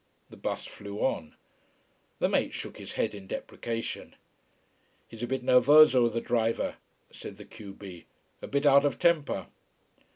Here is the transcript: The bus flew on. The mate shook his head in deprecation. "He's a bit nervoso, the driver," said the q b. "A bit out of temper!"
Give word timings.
The 0.31 0.35
bus 0.35 0.65
flew 0.65 0.97
on. 1.01 1.35
The 2.17 2.27
mate 2.27 2.55
shook 2.55 2.77
his 2.79 2.93
head 2.93 3.13
in 3.13 3.27
deprecation. 3.27 4.15
"He's 5.07 5.21
a 5.21 5.27
bit 5.27 5.43
nervoso, 5.43 6.09
the 6.09 6.19
driver," 6.19 6.77
said 7.11 7.37
the 7.37 7.45
q 7.45 7.71
b. 7.75 8.07
"A 8.41 8.47
bit 8.47 8.65
out 8.65 8.83
of 8.83 8.97
temper!" 8.97 9.45